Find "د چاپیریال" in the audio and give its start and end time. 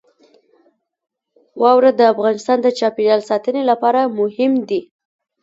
2.61-3.21